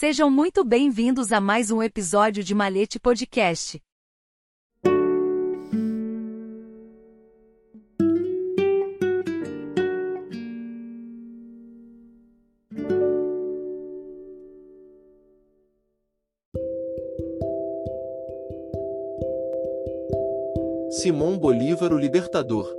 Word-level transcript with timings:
Sejam 0.00 0.30
muito 0.30 0.64
bem-vindos 0.64 1.30
a 1.30 1.42
mais 1.42 1.70
um 1.70 1.82
episódio 1.82 2.42
de 2.42 2.54
Malete 2.54 2.98
Podcast. 2.98 3.78
Simão 20.88 21.36
Bolívar 21.38 21.92
o 21.92 21.98
Libertador. 21.98 22.74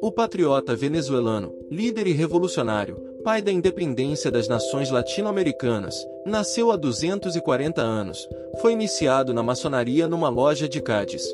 O 0.00 0.12
patriota 0.12 0.76
venezuelano, 0.76 1.52
líder 1.68 2.06
e 2.06 2.12
revolucionário, 2.12 3.07
pai 3.24 3.42
da 3.42 3.50
independência 3.50 4.30
das 4.30 4.48
nações 4.48 4.90
latino-americanas, 4.90 5.94
nasceu 6.24 6.70
há 6.70 6.76
240 6.76 7.80
anos, 7.80 8.28
foi 8.60 8.72
iniciado 8.72 9.34
na 9.34 9.42
maçonaria 9.42 10.06
numa 10.06 10.28
loja 10.28 10.68
de 10.68 10.80
Cádiz. 10.80 11.24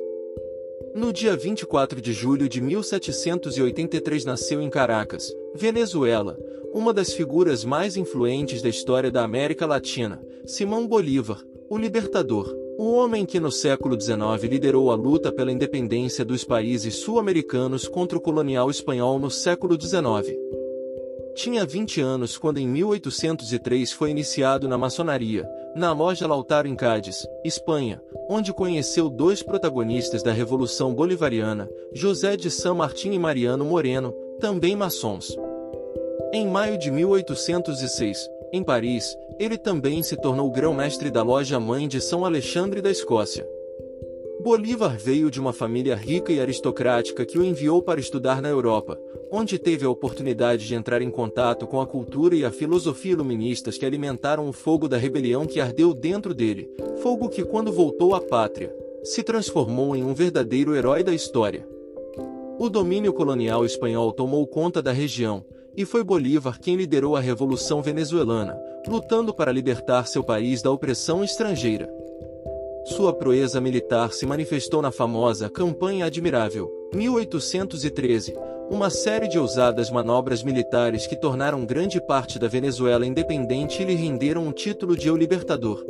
No 0.95 1.12
dia 1.12 1.37
24 1.37 2.01
de 2.01 2.12
julho 2.12 2.48
de 2.48 2.60
1783 2.60 4.24
nasceu 4.24 4.62
em 4.62 4.70
Caracas, 4.70 5.30
Venezuela, 5.55 6.38
uma 6.73 6.93
das 6.93 7.12
figuras 7.12 7.65
mais 7.65 7.96
influentes 7.96 8.62
da 8.62 8.69
história 8.69 9.10
da 9.10 9.23
América 9.23 9.66
Latina, 9.66 10.23
Simão 10.46 10.87
Bolívar, 10.87 11.43
o 11.69 11.77
Libertador. 11.77 12.55
O 12.77 12.93
homem 12.95 13.24
que 13.24 13.38
no 13.38 13.52
século 13.52 14.01
XIX 14.01 14.51
liderou 14.51 14.91
a 14.91 14.96
luta 14.96 15.30
pela 15.30 15.52
independência 15.52 16.24
dos 16.24 16.43
países 16.43 16.96
sul-americanos 16.96 17.87
contra 17.87 18.18
o 18.18 18.21
colonial 18.21 18.68
espanhol 18.68 19.16
no 19.16 19.30
século 19.30 19.80
XIX. 19.80 20.37
Tinha 21.35 21.66
20 21.66 22.01
anos 22.01 22.38
quando 22.38 22.59
em 22.59 22.68
1803 22.68 23.90
foi 23.90 24.10
iniciado 24.10 24.68
na 24.68 24.79
maçonaria, 24.79 25.49
na 25.74 25.93
loja 25.93 26.29
Lautaro 26.29 26.68
em 26.68 26.77
Cádiz, 26.77 27.27
Espanha, 27.45 28.01
onde 28.30 28.52
conheceu 28.52 29.10
dois 29.10 29.43
protagonistas 29.43 30.23
da 30.23 30.32
Revolução 30.32 30.95
Bolivariana, 30.95 31.68
José 31.93 32.37
de 32.37 32.51
San 32.51 32.74
Martín 32.74 33.12
e 33.12 33.18
Mariano 33.18 33.65
Moreno, 33.65 34.15
também 34.38 34.77
maçons. 34.77 35.37
Em 36.32 36.46
maio 36.46 36.79
de 36.79 36.90
1806, 36.90 38.29
em 38.52 38.62
Paris, 38.62 39.16
ele 39.40 39.59
também 39.59 40.05
se 40.05 40.16
tornou 40.16 40.49
grão-mestre 40.51 41.10
da 41.10 41.23
loja 41.23 41.59
mãe 41.59 41.88
de 41.88 42.01
São 42.01 42.24
Alexandre 42.24 42.80
da 42.80 42.90
Escócia. 42.90 43.45
Bolívar 44.40 44.96
veio 44.96 45.30
de 45.30 45.40
uma 45.40 45.52
família 45.52 45.96
rica 45.96 46.32
e 46.32 46.40
aristocrática 46.40 47.24
que 47.24 47.38
o 47.38 47.45
enviou 47.45 47.82
para 47.82 47.99
estudar 47.99 48.43
na 48.43 48.49
Europa, 48.49 48.99
onde 49.35 49.59
teve 49.59 49.85
a 49.85 49.90
oportunidade 49.90 50.65
de 50.65 50.77
entrar 50.77 51.02
em 51.02 51.10
contato 51.10 51.66
com 51.66 51.80
a 51.80 51.87
cultura 51.87 52.37
e 52.37 52.45
a 52.45 52.52
filosofia 52.52 53.15
iluministas 53.15 53.77
que 53.77 53.85
alimentaram 53.85 54.49
o 54.49 54.52
fogo 54.52 54.87
da 54.87 54.96
rebelião 54.96 55.45
que 55.45 55.60
ardeu 55.60 55.93
dentro 55.93 56.32
dele, 56.32 56.71
fogo 57.02 57.29
que, 57.29 57.43
quando 57.43 57.73
voltou 57.73 58.15
à 58.15 58.21
pátria, 58.21 58.73
se 59.02 59.24
transformou 59.24 59.96
em 59.96 60.05
um 60.05 60.15
verdadeiro 60.15 60.77
herói 60.77 61.02
da 61.02 61.12
história. 61.12 61.66
O 62.60 62.71
domínio 62.71 63.12
colonial 63.12 63.65
espanhol 63.65 64.12
tomou 64.12 64.47
conta 64.47 64.81
da 64.81 64.93
região, 64.93 65.44
e 65.77 65.84
foi 65.84 66.05
Bolívar 66.05 66.60
quem 66.60 66.77
liderou 66.77 67.16
a 67.16 67.21
Revolução 67.21 67.82
Venezuelana, 67.82 68.56
lutando 68.87 69.34
para 69.34 69.50
libertar 69.50 70.06
seu 70.06 70.22
país 70.22 70.62
da 70.62 70.71
opressão 70.71 71.25
estrangeira. 71.25 71.93
Sua 72.84 73.12
proeza 73.12 73.60
militar 73.60 74.12
se 74.12 74.27
manifestou 74.27 74.81
na 74.81 74.93
famosa 74.93 75.50
Campanha 75.50 76.06
Admirável, 76.06 76.71
1813, 76.94 78.32
uma 78.70 78.88
série 78.88 79.28
de 79.28 79.38
ousadas 79.38 79.91
manobras 79.91 80.43
militares 80.43 81.06
que 81.06 81.16
tornaram 81.16 81.66
grande 81.66 82.00
parte 82.00 82.39
da 82.39 82.49
Venezuela 82.49 83.06
independente 83.06 83.83
e 83.83 83.84
lhe 83.84 83.94
renderam 83.94 84.49
o 84.49 84.53
título 84.53 84.97
de 84.97 85.09
Eu 85.09 85.16
Libertador. 85.16 85.84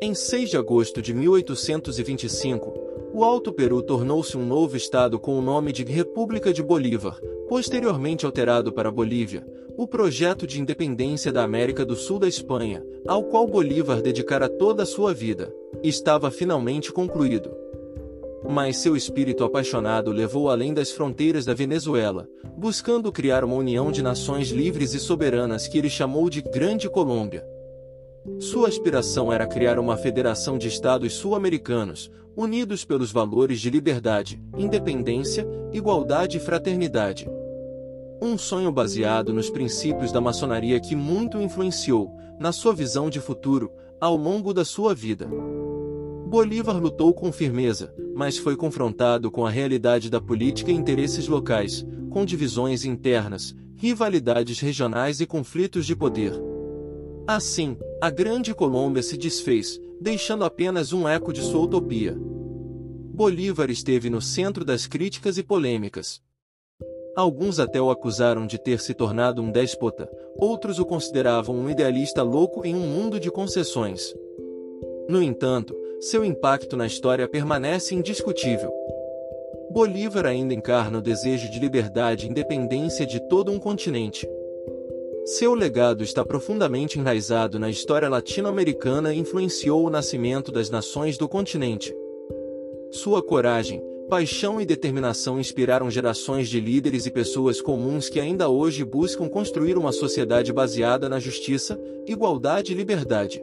Em 0.00 0.14
6 0.14 0.50
de 0.50 0.56
agosto 0.56 1.00
de 1.02 1.14
1825, 1.14 2.74
o 3.12 3.22
Alto 3.22 3.52
Peru 3.52 3.82
tornou-se 3.82 4.36
um 4.36 4.44
novo 4.44 4.76
estado 4.76 5.20
com 5.20 5.38
o 5.38 5.42
nome 5.42 5.70
de 5.70 5.84
República 5.84 6.52
de 6.52 6.62
Bolívar, 6.62 7.20
posteriormente 7.48 8.24
alterado 8.24 8.72
para 8.72 8.90
Bolívia, 8.90 9.46
o 9.76 9.86
projeto 9.86 10.46
de 10.46 10.60
independência 10.60 11.32
da 11.32 11.44
América 11.44 11.84
do 11.84 11.94
Sul 11.94 12.18
da 12.18 12.26
Espanha, 12.26 12.84
ao 13.06 13.24
qual 13.24 13.46
Bolívar 13.46 14.00
dedicara 14.00 14.48
toda 14.48 14.82
a 14.82 14.86
sua 14.86 15.12
vida, 15.12 15.54
estava 15.82 16.30
finalmente 16.30 16.90
concluído. 16.92 17.61
Mas 18.48 18.78
seu 18.78 18.96
espírito 18.96 19.44
apaixonado 19.44 20.10
levou 20.10 20.50
além 20.50 20.74
das 20.74 20.90
fronteiras 20.90 21.44
da 21.44 21.54
Venezuela, 21.54 22.28
buscando 22.56 23.12
criar 23.12 23.44
uma 23.44 23.54
união 23.54 23.92
de 23.92 24.02
nações 24.02 24.50
livres 24.50 24.94
e 24.94 24.98
soberanas 24.98 25.68
que 25.68 25.78
ele 25.78 25.90
chamou 25.90 26.28
de 26.28 26.42
Grande 26.42 26.88
Colômbia. 26.88 27.46
Sua 28.38 28.68
aspiração 28.68 29.32
era 29.32 29.46
criar 29.46 29.78
uma 29.78 29.96
federação 29.96 30.56
de 30.58 30.68
estados 30.68 31.12
sul-americanos, 31.14 32.10
unidos 32.36 32.84
pelos 32.84 33.12
valores 33.12 33.60
de 33.60 33.68
liberdade, 33.68 34.40
independência, 34.56 35.46
igualdade 35.72 36.36
e 36.36 36.40
fraternidade. 36.40 37.28
Um 38.20 38.38
sonho 38.38 38.70
baseado 38.70 39.32
nos 39.32 39.50
princípios 39.50 40.12
da 40.12 40.20
maçonaria 40.20 40.78
que 40.78 40.94
muito 40.94 41.40
influenciou, 41.40 42.14
na 42.38 42.52
sua 42.52 42.72
visão 42.72 43.10
de 43.10 43.20
futuro, 43.20 43.72
ao 44.00 44.16
longo 44.16 44.54
da 44.54 44.64
sua 44.64 44.94
vida. 44.94 45.28
Bolívar 46.32 46.78
lutou 46.80 47.12
com 47.12 47.30
firmeza, 47.30 47.94
mas 48.14 48.38
foi 48.38 48.56
confrontado 48.56 49.30
com 49.30 49.44
a 49.44 49.50
realidade 49.50 50.08
da 50.08 50.18
política 50.18 50.70
e 50.70 50.74
interesses 50.74 51.28
locais, 51.28 51.86
com 52.08 52.24
divisões 52.24 52.86
internas, 52.86 53.54
rivalidades 53.76 54.58
regionais 54.58 55.20
e 55.20 55.26
conflitos 55.26 55.84
de 55.84 55.94
poder. 55.94 56.32
Assim, 57.26 57.76
a 58.00 58.08
Grande 58.08 58.54
Colômbia 58.54 59.02
se 59.02 59.18
desfez, 59.18 59.78
deixando 60.00 60.42
apenas 60.42 60.94
um 60.94 61.06
eco 61.06 61.34
de 61.34 61.42
sua 61.42 61.60
utopia. 61.60 62.16
Bolívar 62.18 63.68
esteve 63.68 64.08
no 64.08 64.22
centro 64.22 64.64
das 64.64 64.86
críticas 64.86 65.36
e 65.36 65.42
polêmicas. 65.42 66.22
Alguns 67.14 67.60
até 67.60 67.78
o 67.78 67.90
acusaram 67.90 68.46
de 68.46 68.58
ter 68.58 68.80
se 68.80 68.94
tornado 68.94 69.42
um 69.42 69.52
déspota, 69.52 70.10
outros 70.38 70.78
o 70.78 70.86
consideravam 70.86 71.54
um 71.54 71.68
idealista 71.68 72.22
louco 72.22 72.64
em 72.64 72.74
um 72.74 72.86
mundo 72.86 73.20
de 73.20 73.30
concessões. 73.30 74.14
No 75.10 75.22
entanto, 75.22 75.81
seu 76.02 76.24
impacto 76.24 76.76
na 76.76 76.84
história 76.84 77.28
permanece 77.28 77.94
indiscutível. 77.94 78.72
Bolívar 79.70 80.26
ainda 80.26 80.52
encarna 80.52 80.98
o 80.98 81.00
desejo 81.00 81.48
de 81.48 81.60
liberdade 81.60 82.26
e 82.26 82.28
independência 82.28 83.06
de 83.06 83.20
todo 83.28 83.52
um 83.52 83.58
continente. 83.58 84.28
Seu 85.24 85.54
legado 85.54 86.02
está 86.02 86.24
profundamente 86.24 86.98
enraizado 86.98 87.56
na 87.56 87.70
história 87.70 88.08
latino-americana 88.08 89.14
e 89.14 89.20
influenciou 89.20 89.86
o 89.86 89.90
nascimento 89.90 90.50
das 90.50 90.68
nações 90.70 91.16
do 91.16 91.28
continente. 91.28 91.94
Sua 92.90 93.22
coragem, 93.22 93.80
paixão 94.08 94.60
e 94.60 94.66
determinação 94.66 95.38
inspiraram 95.38 95.88
gerações 95.88 96.48
de 96.48 96.58
líderes 96.58 97.06
e 97.06 97.12
pessoas 97.12 97.60
comuns 97.60 98.08
que 98.08 98.18
ainda 98.18 98.48
hoje 98.48 98.84
buscam 98.84 99.28
construir 99.28 99.78
uma 99.78 99.92
sociedade 99.92 100.52
baseada 100.52 101.08
na 101.08 101.20
justiça, 101.20 101.80
igualdade 102.08 102.72
e 102.72 102.74
liberdade. 102.74 103.40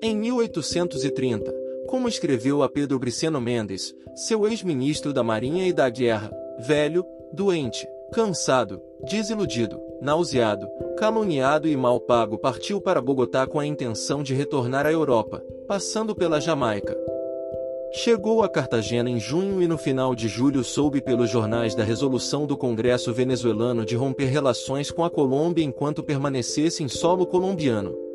Em 0.00 0.16
1830, 0.16 1.57
como 1.88 2.06
escreveu 2.06 2.62
a 2.62 2.68
Pedro 2.68 2.98
Briceno 2.98 3.40
Mendes, 3.40 3.94
seu 4.14 4.46
ex-ministro 4.46 5.10
da 5.10 5.24
Marinha 5.24 5.66
e 5.66 5.72
da 5.72 5.88
Guerra, 5.88 6.30
velho, 6.58 7.02
doente, 7.32 7.88
cansado, 8.12 8.80
desiludido, 9.10 9.80
nauseado, 10.00 10.68
caluniado 10.98 11.66
e 11.66 11.74
mal 11.74 11.98
pago 11.98 12.36
partiu 12.36 12.78
para 12.78 13.00
Bogotá 13.00 13.46
com 13.46 13.58
a 13.58 13.64
intenção 13.64 14.22
de 14.22 14.34
retornar 14.34 14.84
à 14.84 14.92
Europa, 14.92 15.42
passando 15.66 16.14
pela 16.14 16.38
Jamaica. 16.38 16.94
Chegou 17.90 18.42
a 18.42 18.50
Cartagena 18.50 19.08
em 19.08 19.18
junho 19.18 19.62
e 19.62 19.66
no 19.66 19.78
final 19.78 20.14
de 20.14 20.28
julho 20.28 20.62
soube 20.62 21.00
pelos 21.00 21.30
jornais 21.30 21.74
da 21.74 21.84
resolução 21.84 22.46
do 22.46 22.54
Congresso 22.54 23.14
venezuelano 23.14 23.86
de 23.86 23.96
romper 23.96 24.26
relações 24.26 24.90
com 24.90 25.04
a 25.04 25.10
Colômbia 25.10 25.64
enquanto 25.64 26.02
permanecesse 26.02 26.84
em 26.84 26.88
solo 26.88 27.26
colombiano. 27.26 28.07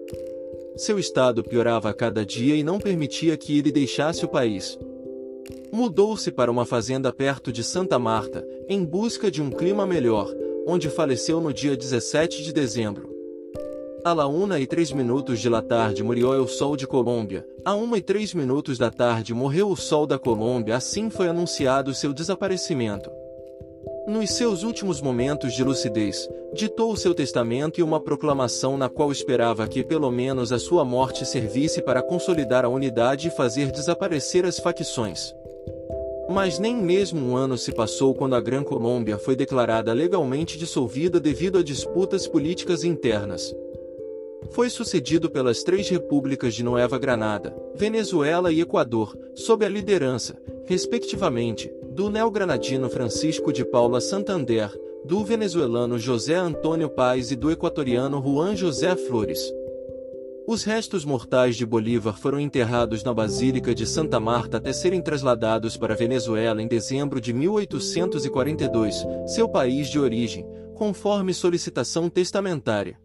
Seu 0.75 0.97
estado 0.97 1.43
piorava 1.43 1.89
a 1.89 1.93
cada 1.93 2.25
dia 2.25 2.55
e 2.55 2.63
não 2.63 2.79
permitia 2.79 3.37
que 3.37 3.57
ele 3.57 3.71
deixasse 3.71 4.25
o 4.25 4.27
país. 4.27 4.77
Mudou-se 5.71 6.31
para 6.31 6.51
uma 6.51 6.65
fazenda 6.65 7.13
perto 7.13 7.51
de 7.51 7.63
Santa 7.63 7.99
Marta, 7.99 8.45
em 8.67 8.83
busca 8.83 9.29
de 9.29 9.41
um 9.41 9.51
clima 9.51 9.85
melhor, 9.85 10.33
onde 10.65 10.89
faleceu 10.89 11.39
no 11.39 11.53
dia 11.53 11.77
17 11.77 12.43
de 12.43 12.51
dezembro. 12.51 13.13
A 14.03 14.13
la 14.13 14.27
una 14.27 14.59
e 14.59 14.67
três 14.67 14.91
minutos 14.91 15.39
de 15.39 15.47
la 15.47 15.61
tarde 15.61 16.03
morreu 16.03 16.43
o 16.43 16.47
sol 16.47 16.75
de 16.75 16.85
Colômbia, 16.87 17.47
a 17.63 17.73
uma 17.75 17.97
e 17.97 18.01
três 18.01 18.33
minutos 18.33 18.77
da 18.77 18.89
tarde 18.89 19.33
morreu 19.33 19.69
o 19.69 19.77
sol 19.77 20.05
da 20.05 20.19
Colômbia 20.19 20.75
assim 20.75 21.09
foi 21.09 21.29
anunciado 21.29 21.93
seu 21.93 22.13
desaparecimento. 22.13 23.09
Nos 24.05 24.31
seus 24.31 24.63
últimos 24.63 24.99
momentos 25.01 25.53
de 25.53 25.63
lucidez, 25.63 26.29
ditou 26.53 26.91
o 26.91 26.97
seu 26.97 27.15
testamento 27.15 27.79
e 27.79 27.83
uma 27.83 28.01
proclamação 28.01 28.77
na 28.77 28.89
qual 28.89 29.11
esperava 29.13 29.65
que 29.65 29.81
pelo 29.81 30.11
menos 30.11 30.51
a 30.51 30.59
sua 30.59 30.83
morte 30.83 31.25
servisse 31.25 31.81
para 31.81 32.01
consolidar 32.01 32.65
a 32.65 32.69
unidade 32.69 33.29
e 33.29 33.31
fazer 33.31 33.71
desaparecer 33.71 34.45
as 34.45 34.59
facções. 34.59 35.33
Mas 36.29 36.59
nem 36.59 36.75
mesmo 36.75 37.25
um 37.25 37.37
ano 37.37 37.57
se 37.57 37.71
passou 37.71 38.13
quando 38.13 38.35
a 38.35 38.41
Gran 38.41 38.63
Colômbia 38.63 39.17
foi 39.17 39.37
declarada 39.37 39.93
legalmente 39.93 40.57
dissolvida 40.57 41.17
devido 41.17 41.57
a 41.57 41.63
disputas 41.63 42.27
políticas 42.27 42.83
internas. 42.83 43.55
Foi 44.51 44.69
sucedido 44.69 45.29
pelas 45.29 45.63
três 45.63 45.87
repúblicas 45.87 46.53
de 46.53 46.61
Nova 46.61 46.99
Granada, 46.99 47.55
Venezuela 47.73 48.51
e 48.51 48.59
Equador, 48.59 49.17
sob 49.33 49.65
a 49.65 49.69
liderança, 49.69 50.35
respectivamente, 50.65 51.71
do 51.93 52.09
neogranadino 52.09 52.89
Francisco 52.89 53.53
de 53.53 53.63
Paula 53.63 54.01
Santander, 54.01 54.71
do 55.05 55.23
venezuelano 55.23 55.99
José 55.99 56.33
Antônio 56.33 56.89
Paz 56.89 57.29
e 57.29 57.35
do 57.35 57.51
equatoriano 57.51 58.19
Juan 58.19 58.55
José 58.55 58.95
Flores. 58.95 59.39
Os 60.47 60.63
restos 60.63 61.05
mortais 61.05 61.55
de 61.55 61.67
Bolívar 61.67 62.17
foram 62.17 62.39
enterrados 62.39 63.03
na 63.03 63.13
Basílica 63.13 63.75
de 63.75 63.85
Santa 63.85 64.19
Marta 64.19 64.57
até 64.57 64.73
serem 64.73 65.03
trasladados 65.03 65.77
para 65.77 65.93
Venezuela 65.93 66.63
em 66.63 66.67
dezembro 66.67 67.21
de 67.21 67.31
1842, 67.31 69.05
seu 69.27 69.47
país 69.47 69.87
de 69.87 69.99
origem, 69.99 70.47
conforme 70.73 71.31
solicitação 71.31 72.09
testamentária. 72.09 73.02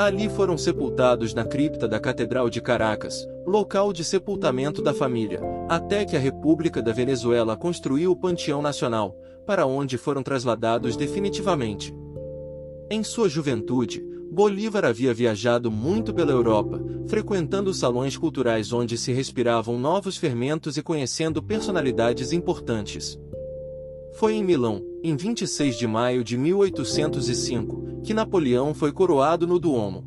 Ali 0.00 0.30
foram 0.30 0.56
sepultados 0.56 1.34
na 1.34 1.44
cripta 1.44 1.86
da 1.86 2.00
Catedral 2.00 2.48
de 2.48 2.58
Caracas, 2.58 3.28
local 3.46 3.92
de 3.92 4.02
sepultamento 4.02 4.80
da 4.80 4.94
família, 4.94 5.42
até 5.68 6.06
que 6.06 6.16
a 6.16 6.18
República 6.18 6.80
da 6.80 6.90
Venezuela 6.90 7.54
construiu 7.54 8.10
o 8.10 8.16
Panteão 8.16 8.62
Nacional, 8.62 9.14
para 9.46 9.66
onde 9.66 9.98
foram 9.98 10.22
trasladados 10.22 10.96
definitivamente. 10.96 11.94
Em 12.90 13.04
sua 13.04 13.28
juventude, 13.28 14.02
Bolívar 14.32 14.86
havia 14.86 15.12
viajado 15.12 15.70
muito 15.70 16.14
pela 16.14 16.32
Europa, 16.32 16.80
frequentando 17.06 17.74
salões 17.74 18.16
culturais 18.16 18.72
onde 18.72 18.96
se 18.96 19.12
respiravam 19.12 19.78
novos 19.78 20.16
fermentos 20.16 20.78
e 20.78 20.82
conhecendo 20.82 21.42
personalidades 21.42 22.32
importantes. 22.32 23.20
Foi 24.14 24.32
em 24.32 24.42
Milão, 24.42 24.82
em 25.02 25.14
26 25.14 25.76
de 25.76 25.86
maio 25.86 26.24
de 26.24 26.38
1805, 26.38 27.89
que 28.04 28.14
Napoleão 28.14 28.74
foi 28.74 28.92
coroado 28.92 29.46
no 29.46 29.58
Duomo. 29.58 30.04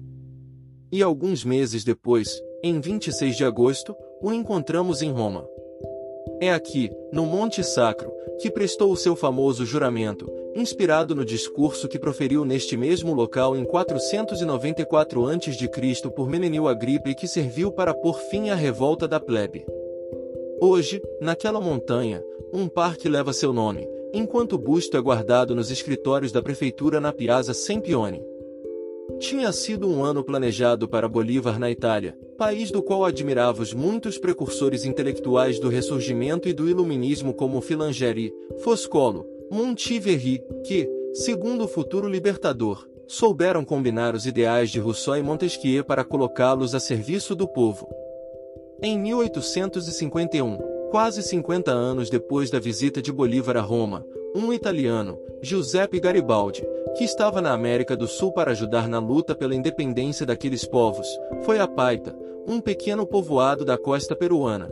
E 0.91 1.01
alguns 1.01 1.43
meses 1.43 1.83
depois, 1.83 2.41
em 2.63 2.79
26 2.79 3.35
de 3.35 3.45
agosto, 3.45 3.95
o 4.21 4.31
encontramos 4.31 5.01
em 5.01 5.11
Roma. 5.11 5.47
É 6.39 6.51
aqui, 6.51 6.91
no 7.11 7.25
Monte 7.25 7.63
Sacro, 7.63 8.11
que 8.39 8.49
prestou 8.49 8.91
o 8.91 8.97
seu 8.97 9.15
famoso 9.15 9.65
juramento, 9.65 10.31
inspirado 10.55 11.15
no 11.15 11.25
discurso 11.25 11.87
que 11.87 11.99
proferiu 11.99 12.45
neste 12.45 12.77
mesmo 12.77 13.13
local 13.13 13.55
em 13.55 13.63
494 13.63 15.25
a.C. 15.27 16.09
por 16.15 16.29
Menenil 16.29 16.67
Agripa 16.67 17.09
e 17.09 17.15
que 17.15 17.27
serviu 17.27 17.71
para 17.71 17.93
pôr 17.93 18.19
fim 18.29 18.49
à 18.49 18.55
revolta 18.55 19.07
da 19.07 19.19
plebe. 19.19 19.65
Hoje, 20.61 21.01
naquela 21.19 21.59
montanha, 21.59 22.23
um 22.53 22.67
parque 22.67 23.09
leva 23.09 23.33
seu 23.33 23.51
nome, 23.51 23.87
enquanto 24.13 24.53
o 24.53 24.57
busto 24.59 24.95
é 24.95 25.01
guardado 25.01 25.55
nos 25.55 25.71
escritórios 25.71 26.31
da 26.31 26.41
prefeitura 26.41 27.01
na 27.01 27.11
Piazza 27.11 27.53
Sempione. 27.53 28.21
Tinha 29.19 29.51
sido 29.51 29.89
um 29.89 30.03
ano 30.03 30.23
planejado 30.23 30.87
para 30.87 31.09
Bolívar 31.09 31.59
na 31.59 31.69
Itália, 31.71 32.17
país 32.37 32.71
do 32.71 32.81
qual 32.81 33.03
admirava 33.03 33.61
os 33.61 33.73
muitos 33.73 34.17
precursores 34.17 34.85
intelectuais 34.85 35.59
do 35.59 35.67
Ressurgimento 35.67 36.47
e 36.47 36.53
do 36.53 36.69
Iluminismo 36.69 37.33
como 37.33 37.59
Filangieri, 37.59 38.33
Foscolo, 38.59 39.25
Montiverri, 39.51 40.41
que, 40.65 40.89
segundo 41.13 41.65
o 41.65 41.67
futuro 41.67 42.07
libertador, 42.07 42.87
souberam 43.07 43.65
combinar 43.65 44.15
os 44.15 44.25
ideais 44.25 44.69
de 44.69 44.79
Rousseau 44.79 45.17
e 45.17 45.23
Montesquieu 45.23 45.83
para 45.83 46.03
colocá-los 46.03 46.73
a 46.73 46.79
serviço 46.79 47.35
do 47.35 47.47
povo. 47.47 47.89
Em 48.81 48.97
1851, 48.99 50.72
quase 50.93 51.23
50 51.23 51.71
anos 51.71 52.07
depois 52.07 52.51
da 52.51 52.59
visita 52.59 53.01
de 53.01 53.11
Bolívar 53.11 53.57
a 53.57 53.61
Roma, 53.61 54.05
um 54.35 54.53
italiano, 54.53 55.19
Giuseppe 55.41 55.99
Garibaldi, 55.99 56.63
que 56.95 57.03
estava 57.03 57.41
na 57.41 57.51
América 57.51 57.97
do 57.97 58.07
Sul 58.07 58.31
para 58.31 58.51
ajudar 58.51 58.87
na 58.87 58.99
luta 58.99 59.33
pela 59.33 59.55
independência 59.55 60.23
daqueles 60.23 60.65
povos, 60.65 61.07
foi 61.41 61.57
a 61.57 61.67
Paita, 61.67 62.15
um 62.47 62.61
pequeno 62.61 63.07
povoado 63.07 63.65
da 63.65 63.75
costa 63.75 64.15
peruana. 64.15 64.71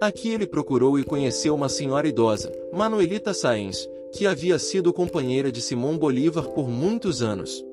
Aqui 0.00 0.28
ele 0.28 0.46
procurou 0.46 0.96
e 0.96 1.02
conheceu 1.02 1.56
uma 1.56 1.68
senhora 1.68 2.06
idosa, 2.06 2.52
Manuelita 2.72 3.34
Sáenz, 3.34 3.90
que 4.12 4.28
havia 4.28 4.60
sido 4.60 4.92
companheira 4.92 5.50
de 5.50 5.60
Simão 5.60 5.98
Bolívar 5.98 6.50
por 6.50 6.68
muitos 6.68 7.20
anos. 7.20 7.64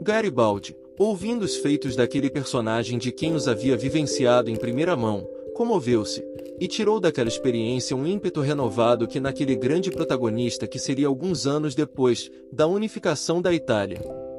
Garibaldi, 0.00 0.76
ouvindo 0.96 1.42
os 1.42 1.56
feitos 1.56 1.96
daquele 1.96 2.30
personagem 2.30 2.96
de 2.96 3.10
quem 3.10 3.34
os 3.34 3.48
havia 3.48 3.76
vivenciado 3.76 4.48
em 4.48 4.54
primeira 4.54 4.94
mão, 4.94 5.26
comoveu-se, 5.60 6.24
e 6.60 6.68
tirou 6.68 7.00
daquela 7.00 7.28
experiência 7.28 7.96
um 7.96 8.06
ímpeto 8.06 8.42
renovado 8.42 9.08
que 9.08 9.18
naquele 9.18 9.56
grande 9.56 9.90
protagonista 9.90 10.66
que 10.66 10.78
seria 10.78 11.06
alguns 11.06 11.46
anos 11.46 11.74
depois 11.74 12.30
da 12.52 12.66
unificação 12.66 13.40
da 13.40 13.52
Itália. 13.52 14.29